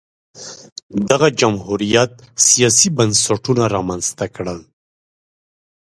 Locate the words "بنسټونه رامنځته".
2.97-4.25